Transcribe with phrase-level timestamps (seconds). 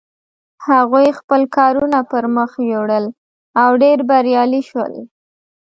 [0.67, 3.05] هغوی خپل کارونه پر مخ یوړل
[3.61, 4.93] او ډېر بریالي شول.